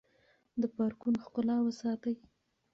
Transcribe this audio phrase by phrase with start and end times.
[0.61, 2.15] د پارکونو ښکلا وساتئ.